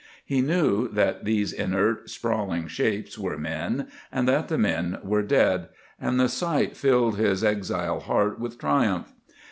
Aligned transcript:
He 0.25 0.41
knew 0.41 0.87
that 0.87 1.25
these 1.25 1.53
inert, 1.53 2.09
sprawling 2.09 2.67
shapes 2.67 3.19
were 3.19 3.37
men, 3.37 3.87
and 4.11 4.27
that 4.27 4.47
the 4.47 4.57
men 4.57 4.97
were 5.03 5.21
dead; 5.21 5.69
and 5.99 6.19
the 6.19 6.27
sight 6.27 6.75
filled 6.75 7.17
his 7.19 7.43
exile 7.43 7.99
heart 7.99 8.39
with 8.39 8.57
triumph. 8.57 9.13